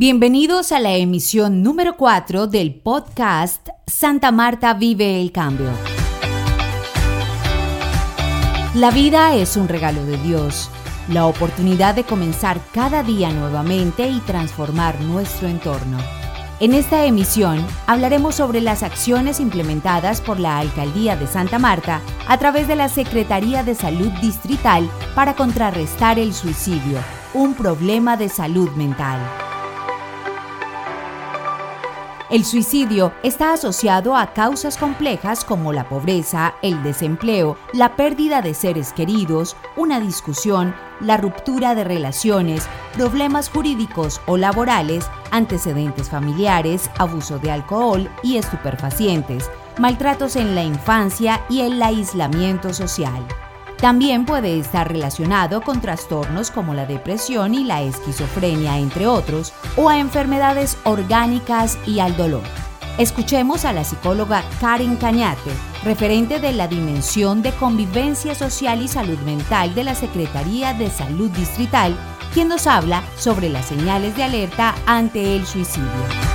Bienvenidos 0.00 0.72
a 0.72 0.80
la 0.80 0.94
emisión 0.94 1.62
número 1.62 1.98
4 1.98 2.46
del 2.46 2.74
podcast 2.74 3.68
Santa 3.86 4.32
Marta 4.32 4.72
Vive 4.72 5.20
el 5.20 5.30
Cambio. 5.30 5.68
La 8.72 8.90
vida 8.92 9.34
es 9.34 9.58
un 9.58 9.68
regalo 9.68 10.02
de 10.06 10.16
Dios, 10.16 10.70
la 11.10 11.26
oportunidad 11.26 11.94
de 11.94 12.04
comenzar 12.04 12.62
cada 12.72 13.02
día 13.02 13.30
nuevamente 13.30 14.08
y 14.08 14.20
transformar 14.20 14.98
nuestro 15.02 15.48
entorno. 15.48 15.98
En 16.60 16.72
esta 16.72 17.04
emisión 17.04 17.62
hablaremos 17.86 18.36
sobre 18.36 18.62
las 18.62 18.82
acciones 18.82 19.38
implementadas 19.38 20.22
por 20.22 20.40
la 20.40 20.60
Alcaldía 20.60 21.16
de 21.16 21.26
Santa 21.26 21.58
Marta 21.58 22.00
a 22.26 22.38
través 22.38 22.68
de 22.68 22.76
la 22.76 22.88
Secretaría 22.88 23.64
de 23.64 23.74
Salud 23.74 24.10
Distrital 24.22 24.88
para 25.14 25.36
contrarrestar 25.36 26.18
el 26.18 26.32
suicidio, 26.32 27.00
un 27.34 27.52
problema 27.52 28.16
de 28.16 28.30
salud 28.30 28.70
mental. 28.70 29.49
El 32.30 32.44
suicidio 32.44 33.12
está 33.24 33.54
asociado 33.54 34.14
a 34.14 34.32
causas 34.32 34.76
complejas 34.76 35.44
como 35.44 35.72
la 35.72 35.88
pobreza, 35.88 36.54
el 36.62 36.80
desempleo, 36.84 37.56
la 37.72 37.96
pérdida 37.96 38.40
de 38.40 38.54
seres 38.54 38.92
queridos, 38.92 39.56
una 39.76 39.98
discusión, 39.98 40.72
la 41.00 41.16
ruptura 41.16 41.74
de 41.74 41.82
relaciones, 41.82 42.68
problemas 42.94 43.48
jurídicos 43.48 44.20
o 44.28 44.36
laborales, 44.36 45.10
antecedentes 45.32 46.08
familiares, 46.08 46.88
abuso 46.98 47.40
de 47.40 47.50
alcohol 47.50 48.08
y 48.22 48.36
estupefacientes, 48.36 49.50
maltratos 49.80 50.36
en 50.36 50.54
la 50.54 50.62
infancia 50.62 51.40
y 51.48 51.62
el 51.62 51.82
aislamiento 51.82 52.72
social. 52.72 53.26
También 53.80 54.26
puede 54.26 54.58
estar 54.58 54.92
relacionado 54.92 55.62
con 55.62 55.80
trastornos 55.80 56.50
como 56.50 56.74
la 56.74 56.84
depresión 56.84 57.54
y 57.54 57.64
la 57.64 57.80
esquizofrenia, 57.80 58.76
entre 58.76 59.06
otros, 59.06 59.54
o 59.76 59.88
a 59.88 59.98
enfermedades 59.98 60.76
orgánicas 60.84 61.78
y 61.86 62.00
al 62.00 62.14
dolor. 62.14 62.42
Escuchemos 62.98 63.64
a 63.64 63.72
la 63.72 63.84
psicóloga 63.84 64.44
Karen 64.60 64.96
Cañate, 64.96 65.50
referente 65.82 66.40
de 66.40 66.52
la 66.52 66.68
Dimensión 66.68 67.40
de 67.40 67.52
Convivencia 67.52 68.34
Social 68.34 68.82
y 68.82 68.88
Salud 68.88 69.18
Mental 69.20 69.74
de 69.74 69.84
la 69.84 69.94
Secretaría 69.94 70.74
de 70.74 70.90
Salud 70.90 71.30
Distrital, 71.30 71.96
quien 72.34 72.48
nos 72.48 72.66
habla 72.66 73.02
sobre 73.16 73.48
las 73.48 73.64
señales 73.64 74.14
de 74.14 74.24
alerta 74.24 74.74
ante 74.84 75.36
el 75.36 75.46
suicidio. 75.46 76.29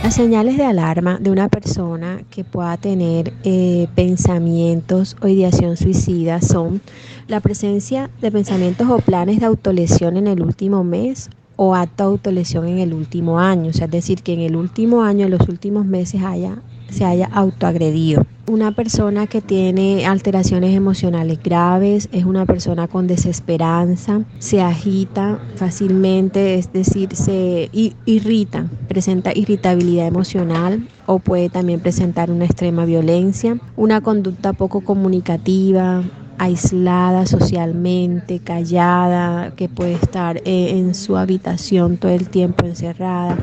Las 0.00 0.14
señales 0.14 0.56
de 0.56 0.64
alarma 0.64 1.18
de 1.18 1.32
una 1.32 1.48
persona 1.48 2.22
que 2.30 2.44
pueda 2.44 2.76
tener 2.76 3.32
eh, 3.42 3.88
pensamientos 3.96 5.16
o 5.20 5.26
ideación 5.26 5.76
suicida 5.76 6.40
son 6.40 6.80
la 7.26 7.40
presencia 7.40 8.08
de 8.20 8.30
pensamientos 8.30 8.88
o 8.88 8.98
planes 8.98 9.40
de 9.40 9.46
autolesión 9.46 10.16
en 10.16 10.28
el 10.28 10.40
último 10.40 10.84
mes 10.84 11.30
o 11.56 11.74
acto 11.74 12.04
de 12.04 12.10
autolesión 12.10 12.68
en 12.68 12.78
el 12.78 12.94
último 12.94 13.40
año, 13.40 13.70
o 13.70 13.72
sea, 13.72 13.86
es 13.86 13.90
decir, 13.90 14.22
que 14.22 14.34
en 14.34 14.40
el 14.40 14.54
último 14.54 15.02
año, 15.02 15.24
en 15.24 15.32
los 15.32 15.48
últimos 15.48 15.84
meses 15.84 16.22
haya 16.22 16.62
se 16.90 17.04
haya 17.04 17.26
autoagredido. 17.26 18.26
Una 18.46 18.72
persona 18.72 19.26
que 19.26 19.42
tiene 19.42 20.06
alteraciones 20.06 20.74
emocionales 20.74 21.38
graves 21.42 22.08
es 22.12 22.24
una 22.24 22.46
persona 22.46 22.88
con 22.88 23.06
desesperanza, 23.06 24.22
se 24.38 24.62
agita 24.62 25.38
fácilmente, 25.56 26.54
es 26.54 26.72
decir, 26.72 27.14
se 27.14 27.68
irrita, 28.06 28.66
presenta 28.88 29.32
irritabilidad 29.34 30.06
emocional 30.06 30.88
o 31.04 31.18
puede 31.18 31.50
también 31.50 31.80
presentar 31.80 32.30
una 32.30 32.46
extrema 32.46 32.86
violencia, 32.86 33.58
una 33.76 34.00
conducta 34.00 34.54
poco 34.54 34.80
comunicativa, 34.80 36.02
aislada 36.38 37.26
socialmente, 37.26 38.38
callada, 38.38 39.50
que 39.56 39.68
puede 39.68 39.94
estar 39.94 40.38
eh, 40.38 40.70
en 40.78 40.94
su 40.94 41.16
habitación 41.16 41.98
todo 41.98 42.12
el 42.12 42.28
tiempo 42.28 42.64
encerrada, 42.64 43.36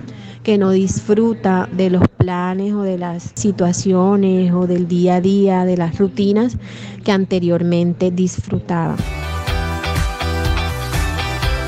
que 0.46 0.60
no 0.60 0.70
disfruta 0.70 1.68
de 1.72 1.90
los 1.90 2.08
planes 2.08 2.72
o 2.74 2.84
de 2.84 3.00
las 3.00 3.32
situaciones 3.34 4.54
o 4.54 4.68
del 4.68 4.88
día 4.88 5.16
a 5.16 5.22
día, 5.22 5.66
de 5.66 5.76
las 5.76 5.98
rutinas 5.98 6.56
que 7.04 7.12
anteriormente 7.12 8.12
disfrutaba. 8.12 8.96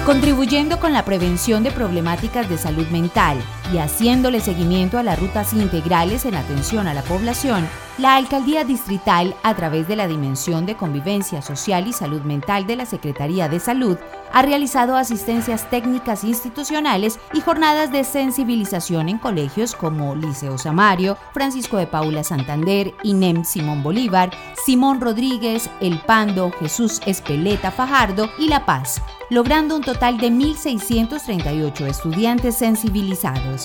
Contribuyendo 0.06 0.80
con 0.80 0.94
la 0.94 1.04
prevención 1.04 1.64
de 1.64 1.72
problemáticas 1.72 2.48
de 2.50 2.60
salud 2.60 2.86
mental 2.90 3.38
y 3.74 3.78
haciéndole 3.78 4.40
seguimiento 4.40 4.98
a 4.98 5.04
las 5.04 5.20
rutas 5.20 5.54
integrales 5.54 6.26
en 6.26 6.36
atención 6.36 6.88
a 6.88 6.94
la 6.94 7.02
población, 7.02 7.68
la 7.98 8.16
Alcaldía 8.16 8.64
Distrital, 8.64 9.36
a 9.42 9.56
través 9.56 9.88
de 9.88 9.96
la 9.96 10.08
Dimensión 10.08 10.68
de 10.68 10.76
Convivencia 10.76 11.42
Social 11.42 11.88
y 11.88 11.94
Salud 11.94 12.22
Mental 12.22 12.68
de 12.68 12.76
la 12.76 12.86
Secretaría 12.86 13.50
de 13.50 13.60
Salud, 13.60 13.98
ha 14.32 14.44
realizado 14.44 14.96
asistencias 14.96 15.68
técnicas 15.72 16.24
institucionales 16.24 17.20
y 17.34 17.42
jornadas 17.42 17.92
de 17.92 18.04
sensibilización 18.04 19.10
en 19.10 19.18
colegios 19.18 19.74
como 19.74 20.16
Liceo 20.16 20.60
Samario, 20.60 21.18
Francisco 21.34 21.78
de 21.78 21.88
Paula 21.88 22.24
Santander, 22.24 22.94
INEM 23.02 23.44
Simón 23.44 23.82
Bolívar, 23.82 24.30
Simón 24.64 25.02
Rodríguez, 25.02 25.70
El 25.82 26.00
Pando, 26.02 26.52
Jesús 26.60 27.02
Espeleta 27.08 27.72
Fajardo 27.72 28.30
y 28.38 28.48
La 28.48 28.64
Paz, 28.66 29.02
logrando 29.32 29.76
un 29.76 29.82
total 29.82 30.20
de 30.20 30.30
1.638 30.30 31.88
estudiantes 31.88 32.56
sensibilizados. 32.58 33.57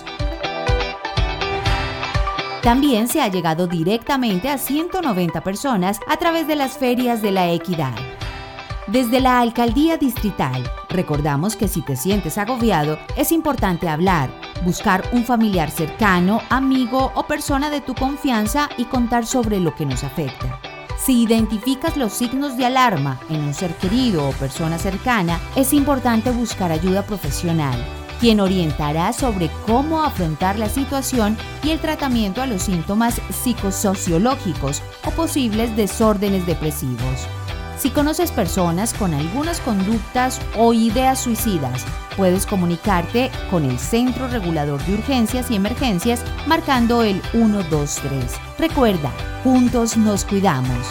También 2.62 3.08
se 3.08 3.20
ha 3.20 3.26
llegado 3.28 3.66
directamente 3.66 4.48
a 4.48 4.56
190 4.56 5.42
personas 5.42 5.98
a 6.06 6.16
través 6.16 6.46
de 6.46 6.54
las 6.54 6.78
ferias 6.78 7.20
de 7.20 7.32
la 7.32 7.50
equidad. 7.50 7.94
Desde 8.86 9.20
la 9.20 9.40
alcaldía 9.40 9.96
distrital, 9.96 10.62
recordamos 10.88 11.56
que 11.56 11.66
si 11.66 11.82
te 11.82 11.96
sientes 11.96 12.38
agobiado, 12.38 12.98
es 13.16 13.32
importante 13.32 13.88
hablar, 13.88 14.30
buscar 14.64 15.02
un 15.12 15.24
familiar 15.24 15.70
cercano, 15.70 16.40
amigo 16.50 17.10
o 17.16 17.24
persona 17.24 17.68
de 17.68 17.80
tu 17.80 17.94
confianza 17.94 18.68
y 18.76 18.84
contar 18.84 19.26
sobre 19.26 19.58
lo 19.58 19.74
que 19.74 19.86
nos 19.86 20.04
afecta. 20.04 20.60
Si 20.98 21.22
identificas 21.22 21.96
los 21.96 22.12
signos 22.12 22.56
de 22.56 22.66
alarma 22.66 23.18
en 23.28 23.40
un 23.40 23.54
ser 23.54 23.74
querido 23.74 24.28
o 24.28 24.32
persona 24.32 24.78
cercana, 24.78 25.40
es 25.56 25.72
importante 25.72 26.30
buscar 26.30 26.70
ayuda 26.70 27.02
profesional 27.02 28.01
quien 28.22 28.38
orientará 28.38 29.12
sobre 29.12 29.50
cómo 29.66 30.04
afrontar 30.04 30.56
la 30.56 30.68
situación 30.68 31.36
y 31.64 31.70
el 31.70 31.80
tratamiento 31.80 32.40
a 32.40 32.46
los 32.46 32.62
síntomas 32.62 33.20
psicosociológicos 33.30 34.80
o 35.04 35.10
posibles 35.10 35.74
desórdenes 35.76 36.46
depresivos. 36.46 37.26
Si 37.76 37.90
conoces 37.90 38.30
personas 38.30 38.94
con 38.94 39.12
algunas 39.12 39.58
conductas 39.58 40.40
o 40.56 40.72
ideas 40.72 41.18
suicidas, 41.18 41.84
puedes 42.16 42.46
comunicarte 42.46 43.28
con 43.50 43.64
el 43.64 43.76
Centro 43.80 44.28
Regulador 44.28 44.80
de 44.84 44.94
Urgencias 44.94 45.50
y 45.50 45.56
Emergencias 45.56 46.22
marcando 46.46 47.02
el 47.02 47.20
123. 47.32 48.36
Recuerda, 48.56 49.10
juntos 49.42 49.96
nos 49.96 50.24
cuidamos. 50.24 50.86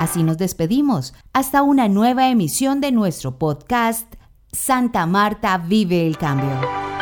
Así 0.00 0.24
nos 0.24 0.38
despedimos. 0.38 1.14
Hasta 1.32 1.62
una 1.62 1.86
nueva 1.86 2.28
emisión 2.30 2.80
de 2.80 2.90
nuestro 2.90 3.38
podcast 3.38 4.12
Santa 4.54 5.04
Marta 5.04 5.58
vive 5.58 6.06
el 6.06 6.16
cambio. 6.16 6.93